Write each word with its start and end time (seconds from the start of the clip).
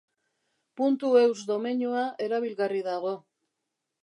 PuntuEus 0.79 1.43
domeinua 1.51 2.07
erabilgarri 2.29 2.83
dago. 2.89 3.15